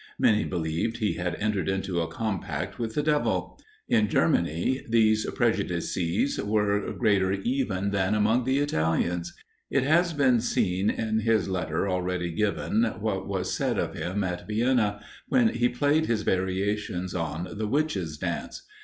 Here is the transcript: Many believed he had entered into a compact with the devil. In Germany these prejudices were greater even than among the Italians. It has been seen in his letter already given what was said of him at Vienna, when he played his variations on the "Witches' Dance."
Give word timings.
Many 0.17 0.45
believed 0.45 0.97
he 0.97 1.13
had 1.13 1.35
entered 1.35 1.69
into 1.69 2.01
a 2.01 2.07
compact 2.07 2.79
with 2.79 2.95
the 2.95 3.03
devil. 3.03 3.59
In 3.87 4.07
Germany 4.07 4.81
these 4.89 5.27
prejudices 5.35 6.39
were 6.41 6.91
greater 6.93 7.33
even 7.33 7.91
than 7.91 8.15
among 8.15 8.45
the 8.45 8.57
Italians. 8.57 9.31
It 9.69 9.83
has 9.83 10.13
been 10.13 10.41
seen 10.41 10.89
in 10.89 11.19
his 11.19 11.47
letter 11.47 11.87
already 11.87 12.31
given 12.31 12.83
what 12.99 13.27
was 13.27 13.53
said 13.53 13.77
of 13.77 13.93
him 13.93 14.23
at 14.23 14.47
Vienna, 14.47 15.03
when 15.27 15.49
he 15.49 15.69
played 15.69 16.07
his 16.07 16.23
variations 16.23 17.13
on 17.13 17.49
the 17.55 17.67
"Witches' 17.67 18.17
Dance." 18.17 18.63